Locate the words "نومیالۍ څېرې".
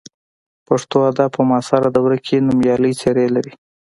2.47-3.27